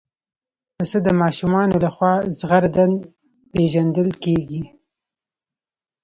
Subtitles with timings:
[0.75, 2.85] پسه د ماشومانو لخوا زغرده
[3.51, 4.63] پېژندل کېږي.